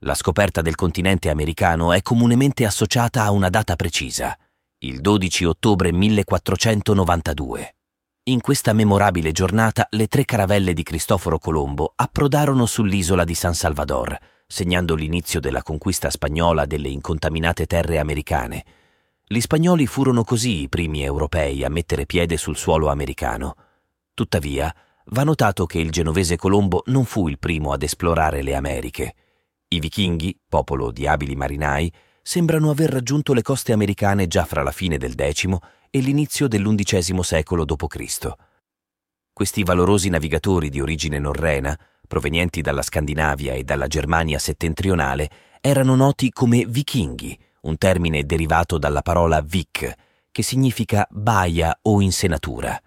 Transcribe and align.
La 0.00 0.14
scoperta 0.14 0.60
del 0.60 0.74
continente 0.74 1.30
americano 1.30 1.94
è 1.94 2.02
comunemente 2.02 2.66
associata 2.66 3.22
a 3.22 3.30
una 3.30 3.48
data 3.48 3.76
precisa, 3.76 4.36
il 4.80 5.00
12 5.00 5.46
ottobre 5.46 5.90
1492. 5.90 7.76
In 8.24 8.42
questa 8.42 8.74
memorabile 8.74 9.32
giornata 9.32 9.86
le 9.92 10.06
tre 10.06 10.26
caravelle 10.26 10.74
di 10.74 10.82
Cristoforo 10.82 11.38
Colombo 11.38 11.94
approdarono 11.96 12.66
sull'isola 12.66 13.24
di 13.24 13.34
San 13.34 13.54
Salvador, 13.54 14.18
segnando 14.46 14.94
l'inizio 14.94 15.40
della 15.40 15.62
conquista 15.62 16.10
spagnola 16.10 16.66
delle 16.66 16.88
incontaminate 16.88 17.64
terre 17.64 17.98
americane. 17.98 18.64
Gli 19.26 19.40
spagnoli 19.40 19.86
furono 19.86 20.24
così 20.24 20.60
i 20.60 20.68
primi 20.68 21.04
europei 21.04 21.64
a 21.64 21.70
mettere 21.70 22.04
piede 22.04 22.36
sul 22.36 22.58
suolo 22.58 22.88
americano. 22.88 23.54
Tuttavia, 24.12 24.74
va 25.06 25.24
notato 25.24 25.64
che 25.64 25.78
il 25.78 25.90
genovese 25.90 26.36
Colombo 26.36 26.82
non 26.86 27.06
fu 27.06 27.28
il 27.28 27.38
primo 27.38 27.72
ad 27.72 27.82
esplorare 27.82 28.42
le 28.42 28.54
Americhe. 28.54 29.14
I 29.68 29.80
vichinghi, 29.80 30.38
popolo 30.48 30.92
di 30.92 31.08
abili 31.08 31.34
marinai, 31.34 31.92
sembrano 32.22 32.70
aver 32.70 32.88
raggiunto 32.90 33.32
le 33.32 33.42
coste 33.42 33.72
americane 33.72 34.28
già 34.28 34.44
fra 34.44 34.62
la 34.62 34.70
fine 34.70 34.96
del 34.96 35.14
X 35.16 35.46
e 35.90 35.98
l'inizio 35.98 36.46
dell'undicesimo 36.46 37.22
secolo 37.22 37.64
d.C. 37.64 38.32
Questi 39.32 39.64
valorosi 39.64 40.08
navigatori 40.08 40.70
di 40.70 40.80
origine 40.80 41.18
norrena, 41.18 41.76
provenienti 42.06 42.60
dalla 42.60 42.82
Scandinavia 42.82 43.54
e 43.54 43.64
dalla 43.64 43.88
Germania 43.88 44.38
settentrionale, 44.38 45.30
erano 45.60 45.96
noti 45.96 46.30
come 46.30 46.64
vichinghi, 46.64 47.36
un 47.62 47.76
termine 47.76 48.24
derivato 48.24 48.78
dalla 48.78 49.02
parola 49.02 49.40
vik, 49.40 49.94
che 50.30 50.42
significa 50.42 51.08
baia 51.10 51.76
o 51.82 52.00
insenatura. 52.00 52.80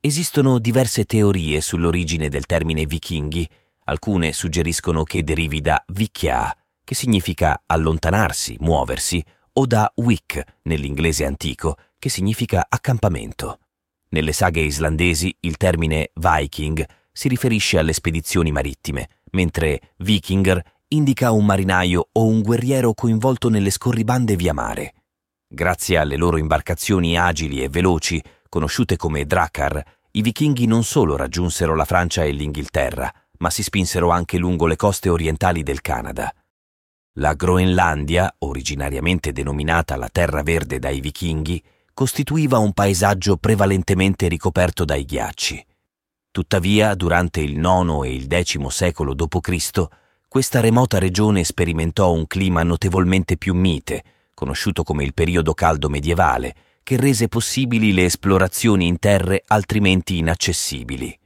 Esistono 0.00 0.58
diverse 0.58 1.04
teorie 1.04 1.60
sull'origine 1.60 2.30
del 2.30 2.46
termine 2.46 2.86
vichinghi, 2.86 3.46
alcune 3.84 4.32
suggeriscono 4.32 5.02
che 5.02 5.22
derivi 5.22 5.60
da 5.60 5.82
vikja, 5.88 6.56
che 6.82 6.94
significa 6.94 7.62
allontanarsi, 7.66 8.56
muoversi, 8.60 9.24
o 9.54 9.66
da 9.66 9.90
wik, 9.96 10.42
nell'inglese 10.62 11.24
antico, 11.24 11.76
che 11.98 12.08
significa 12.08 12.66
accampamento. 12.68 13.60
Nelle 14.10 14.32
saghe 14.32 14.60
islandesi 14.60 15.34
il 15.40 15.56
termine 15.56 16.10
Viking 16.14 16.86
si 17.12 17.28
riferisce 17.28 17.78
alle 17.78 17.92
spedizioni 17.92 18.52
marittime, 18.52 19.08
mentre 19.32 19.94
Vikinger 19.98 20.62
indica 20.88 21.30
un 21.30 21.44
marinaio 21.44 22.08
o 22.12 22.26
un 22.26 22.42
guerriero 22.42 22.92
coinvolto 22.94 23.48
nelle 23.48 23.70
scorribande 23.70 24.36
via 24.36 24.52
mare. 24.52 24.94
Grazie 25.48 25.98
alle 25.98 26.16
loro 26.16 26.36
imbarcazioni 26.36 27.16
agili 27.16 27.62
e 27.62 27.68
veloci, 27.68 28.22
conosciute 28.48 28.96
come 28.96 29.24
Drakkar, 29.24 29.82
i 30.12 30.22
vichinghi 30.22 30.66
non 30.66 30.84
solo 30.84 31.16
raggiunsero 31.16 31.74
la 31.74 31.84
Francia 31.84 32.22
e 32.22 32.30
l'Inghilterra, 32.30 33.12
ma 33.38 33.50
si 33.50 33.62
spinsero 33.62 34.10
anche 34.10 34.38
lungo 34.38 34.66
le 34.66 34.76
coste 34.76 35.08
orientali 35.08 35.62
del 35.62 35.80
Canada. 35.80 36.32
La 37.18 37.34
Groenlandia, 37.34 38.34
originariamente 38.38 39.32
denominata 39.32 39.96
la 39.96 40.08
Terra 40.10 40.42
Verde 40.42 40.78
dai 40.78 41.00
vichinghi, 41.00 41.62
costituiva 41.92 42.58
un 42.58 42.72
paesaggio 42.72 43.36
prevalentemente 43.36 44.26
ricoperto 44.26 44.84
dai 44.84 45.04
ghiacci. 45.04 45.64
Tuttavia, 46.32 46.94
durante 46.94 47.40
il 47.40 47.56
IX 47.56 48.02
e 48.04 48.14
il 48.14 48.26
X 48.28 48.66
secolo 48.66 49.14
d.C., 49.14 49.86
questa 50.26 50.58
remota 50.58 50.98
regione 50.98 51.44
sperimentò 51.44 52.10
un 52.10 52.26
clima 52.26 52.64
notevolmente 52.64 53.36
più 53.36 53.54
mite, 53.54 54.02
conosciuto 54.34 54.82
come 54.82 55.04
il 55.04 55.14
periodo 55.14 55.54
caldo 55.54 55.88
medievale, 55.88 56.56
che 56.82 56.96
rese 56.96 57.28
possibili 57.28 57.92
le 57.92 58.06
esplorazioni 58.06 58.88
in 58.88 58.98
terre 58.98 59.44
altrimenti 59.46 60.18
inaccessibili. 60.18 61.16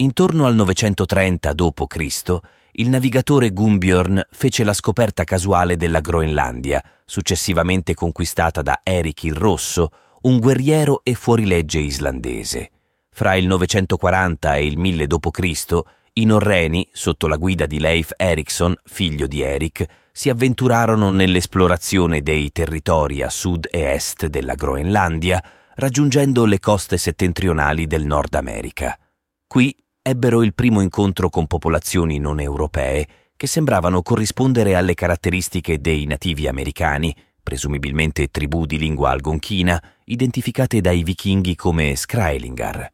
Intorno 0.00 0.46
al 0.46 0.54
930 0.54 1.52
d.C., 1.52 2.38
il 2.72 2.88
navigatore 2.88 3.50
Gumbjörn 3.50 4.18
fece 4.30 4.64
la 4.64 4.72
scoperta 4.72 5.24
casuale 5.24 5.76
della 5.76 6.00
Groenlandia, 6.00 6.82
successivamente 7.04 7.92
conquistata 7.92 8.62
da 8.62 8.80
Eric 8.82 9.24
il 9.24 9.34
Rosso, 9.34 9.90
un 10.22 10.38
guerriero 10.38 11.02
e 11.04 11.12
fuorilegge 11.12 11.80
islandese. 11.80 12.70
Fra 13.10 13.34
il 13.34 13.46
940 13.46 14.54
e 14.54 14.64
il 14.64 14.78
1000 14.78 15.06
d.C., 15.06 15.80
i 16.14 16.24
norreni, 16.24 16.88
sotto 16.92 17.26
la 17.26 17.36
guida 17.36 17.66
di 17.66 17.78
Leif 17.78 18.12
Erikson, 18.16 18.74
figlio 18.84 19.26
di 19.26 19.42
Eric, 19.42 19.84
si 20.12 20.30
avventurarono 20.30 21.10
nell'esplorazione 21.10 22.22
dei 22.22 22.50
territori 22.52 23.20
a 23.20 23.28
sud 23.28 23.68
e 23.70 23.82
est 23.82 24.28
della 24.28 24.54
Groenlandia, 24.54 25.44
raggiungendo 25.74 26.46
le 26.46 26.58
coste 26.58 26.96
settentrionali 26.96 27.86
del 27.86 28.06
Nord 28.06 28.32
America. 28.34 28.98
Qui 29.46 29.76
ebbero 30.02 30.42
il 30.42 30.54
primo 30.54 30.80
incontro 30.80 31.28
con 31.28 31.46
popolazioni 31.46 32.18
non 32.18 32.40
europee 32.40 33.06
che 33.36 33.46
sembravano 33.46 34.02
corrispondere 34.02 34.74
alle 34.74 34.94
caratteristiche 34.94 35.80
dei 35.80 36.04
nativi 36.04 36.46
americani, 36.46 37.14
presumibilmente 37.42 38.28
tribù 38.28 38.66
di 38.66 38.78
lingua 38.78 39.10
algonchina, 39.10 39.82
identificate 40.04 40.80
dai 40.80 41.02
vichinghi 41.02 41.54
come 41.54 41.96
Skraelingar. 41.96 42.90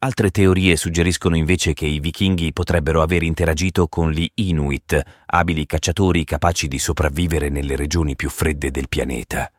Altre 0.00 0.30
teorie 0.30 0.76
suggeriscono 0.76 1.36
invece 1.36 1.74
che 1.74 1.86
i 1.86 1.98
vichinghi 1.98 2.52
potrebbero 2.52 3.02
aver 3.02 3.22
interagito 3.24 3.88
con 3.88 4.10
gli 4.10 4.28
Inuit, 4.34 5.00
abili 5.26 5.66
cacciatori 5.66 6.24
capaci 6.24 6.68
di 6.68 6.78
sopravvivere 6.78 7.48
nelle 7.48 7.74
regioni 7.74 8.14
più 8.14 8.30
fredde 8.30 8.70
del 8.70 8.88
pianeta. 8.88 9.50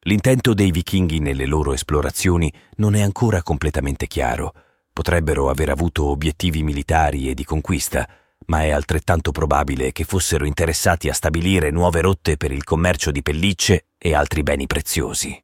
L'intento 0.00 0.54
dei 0.54 0.70
vichinghi 0.70 1.18
nelle 1.18 1.46
loro 1.46 1.72
esplorazioni 1.72 2.52
non 2.76 2.94
è 2.94 3.02
ancora 3.02 3.42
completamente 3.42 4.06
chiaro, 4.06 4.52
Potrebbero 4.96 5.50
aver 5.50 5.68
avuto 5.68 6.06
obiettivi 6.06 6.62
militari 6.62 7.28
e 7.28 7.34
di 7.34 7.44
conquista, 7.44 8.08
ma 8.46 8.62
è 8.62 8.70
altrettanto 8.70 9.30
probabile 9.30 9.92
che 9.92 10.04
fossero 10.04 10.46
interessati 10.46 11.10
a 11.10 11.12
stabilire 11.12 11.70
nuove 11.70 12.00
rotte 12.00 12.38
per 12.38 12.50
il 12.50 12.64
commercio 12.64 13.10
di 13.10 13.20
pellicce 13.20 13.88
e 13.98 14.14
altri 14.14 14.42
beni 14.42 14.66
preziosi. 14.66 15.38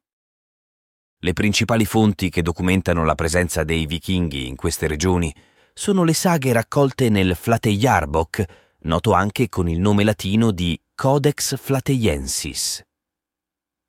Le 1.19 1.33
principali 1.33 1.85
fonti 1.85 2.31
che 2.31 2.41
documentano 2.41 3.05
la 3.05 3.13
presenza 3.13 3.63
dei 3.63 3.85
vichinghi 3.85 4.47
in 4.47 4.55
queste 4.55 4.87
regioni 4.87 5.31
sono 5.71 6.03
le 6.03 6.15
saghe 6.15 6.51
raccolte 6.51 7.09
nel 7.09 7.35
Flateyjarbok, 7.35 8.45
noto 8.79 9.13
anche 9.13 9.49
con 9.49 9.69
il 9.69 9.79
nome 9.79 10.03
latino 10.03 10.49
di 10.49 10.81
Codex 10.95 11.59
Flateiensis. 11.59 12.81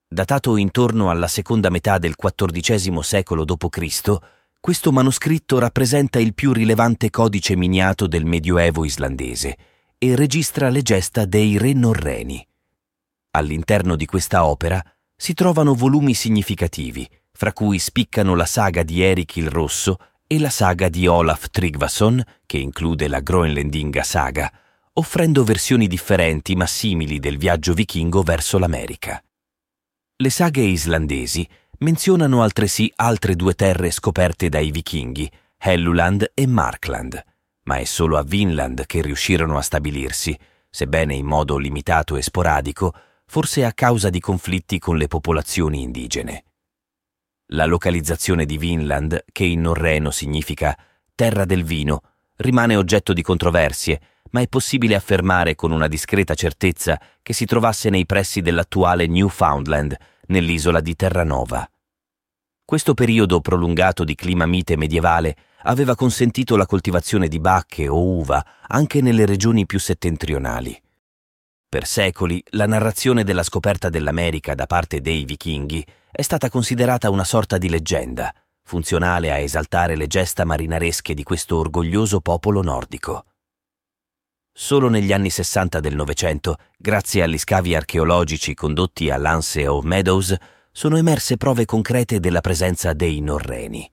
Datato 0.07 0.59
intorno 0.59 1.09
alla 1.09 1.27
seconda 1.27 1.71
metà 1.71 1.97
del 1.97 2.17
XIV 2.17 3.01
secolo 3.01 3.47
d.C., 3.47 4.19
questo 4.65 4.93
manoscritto 4.93 5.59
rappresenta 5.59 6.19
il 6.19 6.33
più 6.33 6.55
rilevante 6.55 7.11
codice 7.11 7.55
miniato 7.55 8.07
del 8.07 8.25
Medioevo 8.25 8.87
islandese 8.87 9.59
e 9.99 10.17
registra 10.17 10.71
le 10.71 10.81
gesta 10.81 11.27
dei 11.27 11.59
re 11.59 11.75
norreni. 11.75 12.43
All'interno 13.33 13.95
di 13.95 14.07
questa 14.07 14.47
opera 14.47 14.83
si 15.15 15.35
trovano 15.35 15.75
volumi 15.75 16.15
significativi, 16.15 17.07
fra 17.31 17.53
cui 17.53 17.79
spiccano 17.79 18.35
la 18.35 18.47
saga 18.47 18.83
di 18.83 19.03
Eric 19.03 19.37
il 19.37 19.51
Rosso 19.51 19.99
e 20.27 20.39
la 20.39 20.49
saga 20.49 20.89
di 20.89 21.07
Olaf 21.07 21.51
Tryggvason, 21.51 22.25
che 22.47 22.57
include 22.57 23.07
la 23.07 23.21
Groenlandinga 23.21 24.03
saga, 24.03 24.51
offrendo 24.95 25.45
versioni 25.45 25.87
differenti 25.87 26.57
ma 26.57 26.67
simili 26.67 27.19
del 27.19 27.37
viaggio 27.37 27.75
vichingo 27.75 28.23
verso 28.23 28.59
l'America. 28.59 29.23
Le 30.17 30.31
saghe 30.31 30.63
islandesi 30.63 31.47
menzionano 31.79 32.43
altresì 32.43 32.93
altre 32.97 33.35
due 33.37 33.55
terre 33.55 33.91
scoperte 33.91 34.49
dai 34.49 34.71
vichinghi, 34.71 35.31
Helluland 35.59 36.33
e 36.35 36.47
Markland, 36.47 37.23
ma 37.65 37.77
è 37.77 37.85
solo 37.85 38.19
a 38.19 38.23
Vinland 38.23 38.87
che 38.87 39.03
riuscirono 39.03 39.57
a 39.57 39.63
stabilirsi, 39.63 40.39
sebbene 40.69 41.15
in 41.15 41.27
modo 41.27 41.57
limitato 41.57 42.17
e 42.17 42.23
sporadico, 42.23 42.95
forse 43.27 43.65
a 43.65 43.73
causa 43.73 44.11
di 44.11 44.21
conflitti 44.21 44.79
con 44.79 44.97
le 44.97 45.09
popolazioni 45.09 45.83
indigene. 45.83 46.45
La 47.49 47.65
localizzazione 47.67 48.47
di 48.47 48.59
Vinland, 48.59 49.25
che 49.31 49.45
in 49.45 49.63
norreno 49.63 50.11
significa 50.11 50.77
terra 51.15 51.45
del 51.45 51.65
vino, 51.65 52.01
rimane 52.37 52.77
oggetto 52.77 53.13
di 53.13 53.23
controversie, 53.23 54.01
ma 54.31 54.41
è 54.41 54.49
possibile 54.49 54.95
affermare 54.95 55.55
con 55.55 55.71
una 55.71 55.87
discreta 55.87 56.35
certezza 56.35 57.01
che 57.23 57.33
si 57.33 57.45
trovasse 57.45 57.89
nei 57.91 58.05
pressi 58.07 58.41
dell'attuale 58.41 59.07
Newfoundland, 59.07 59.97
nell'isola 60.27 60.81
di 60.81 60.95
Terranova. 60.95 61.69
Questo 62.65 62.95
periodo 62.95 63.41
prolungato 63.41 64.05
di 64.05 64.15
clima 64.15 64.47
mite 64.47 64.77
medievale 64.77 65.37
aveva 65.65 65.95
consentito 65.95 66.57
la 66.57 66.67
coltivazione 66.67 67.29
di 67.29 67.39
bacche 67.39 67.89
o 67.89 68.01
uva 68.01 68.45
anche 68.69 69.01
nelle 69.01 69.27
regioni 69.27 69.67
più 69.67 69.79
settentrionali. 69.79 70.81
Per 71.69 71.87
secoli 71.87 72.43
la 72.51 72.67
narrazione 72.67 73.25
della 73.25 73.43
scoperta 73.43 73.89
dell'America 73.89 74.55
da 74.55 74.67
parte 74.67 75.01
dei 75.01 75.25
vichinghi 75.25 75.85
è 76.11 76.23
stata 76.23 76.49
considerata 76.49 77.11
una 77.11 77.25
sorta 77.25 77.59
di 77.59 77.69
leggenda, 77.69 78.33
funzionale 78.63 79.31
a 79.31 79.39
esaltare 79.39 79.97
le 79.97 80.07
gesta 80.07 80.45
marinaresche 80.45 81.13
di 81.13 81.23
questo 81.23 81.59
orgoglioso 81.59 82.21
popolo 82.21 82.63
nordico. 82.63 83.25
Solo 84.57 84.89
negli 84.89 85.13
anni 85.13 85.31
60 85.31 85.81
del 85.81 85.97
Novecento, 85.97 86.59
grazie 86.79 87.25
agli 87.25 87.39
scavi 87.39 87.75
archeologici 87.75 88.55
condotti 88.55 89.11
a 89.11 89.17
Lance 89.17 89.67
of 89.67 89.83
Meadows, 89.83 90.33
sono 90.71 90.97
emerse 90.97 91.37
prove 91.37 91.65
concrete 91.65 92.21
della 92.21 92.41
presenza 92.41 92.93
dei 92.93 93.21
norreni. 93.21 93.91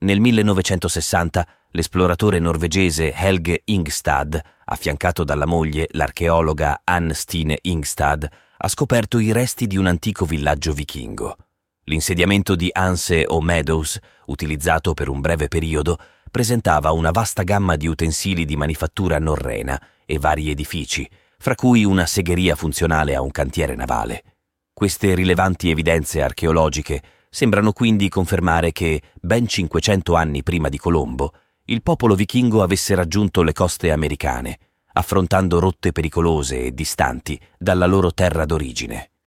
Nel 0.00 0.18
1960 0.18 1.46
l'esploratore 1.70 2.40
norvegese 2.40 3.12
Helge 3.12 3.62
Ingstad 3.66 4.42
affiancato 4.64 5.24
dalla 5.24 5.46
moglie, 5.46 5.88
l'archeologa 5.92 6.80
Anne 6.84 7.14
Stine 7.14 7.58
Ingstad, 7.62 8.28
ha 8.56 8.68
scoperto 8.68 9.18
i 9.18 9.32
resti 9.32 9.66
di 9.66 9.76
un 9.76 9.86
antico 9.86 10.24
villaggio 10.24 10.72
vichingo. 10.72 11.36
L'insediamento 11.84 12.54
di 12.54 12.68
Anse 12.72 13.24
o 13.26 13.40
Meadows, 13.40 13.98
utilizzato 14.26 14.94
per 14.94 15.08
un 15.08 15.20
breve 15.20 15.48
periodo, 15.48 15.98
presentava 16.30 16.92
una 16.92 17.10
vasta 17.10 17.42
gamma 17.42 17.76
di 17.76 17.86
utensili 17.86 18.44
di 18.44 18.56
manifattura 18.56 19.18
norrena 19.18 19.80
e 20.06 20.18
vari 20.18 20.50
edifici, 20.50 21.08
fra 21.38 21.54
cui 21.54 21.84
una 21.84 22.06
segheria 22.06 22.54
funzionale 22.54 23.14
a 23.14 23.22
un 23.22 23.30
cantiere 23.30 23.74
navale. 23.74 24.24
Queste 24.72 25.14
rilevanti 25.14 25.70
evidenze 25.70 26.22
archeologiche 26.22 27.02
sembrano 27.30 27.72
quindi 27.72 28.08
confermare 28.08 28.72
che, 28.72 29.02
ben 29.20 29.46
500 29.46 30.14
anni 30.14 30.42
prima 30.42 30.68
di 30.68 30.78
Colombo, 30.78 31.32
il 31.66 31.82
popolo 31.82 32.14
vichingo 32.14 32.62
avesse 32.62 32.94
raggiunto 32.94 33.42
le 33.42 33.52
coste 33.52 33.90
americane, 33.90 34.58
affrontando 34.92 35.60
rotte 35.60 35.92
pericolose 35.92 36.64
e 36.64 36.74
distanti 36.74 37.40
dalla 37.58 37.86
loro 37.86 38.12
terra 38.12 38.44
d'origine. 38.44 39.09